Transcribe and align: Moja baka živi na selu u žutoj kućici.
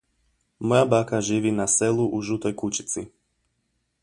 Moja 0.69 0.85
baka 0.93 1.19
živi 1.29 1.51
na 1.59 1.67
selu 1.77 2.05
u 2.17 2.21
žutoj 2.29 2.57
kućici. 2.63 3.05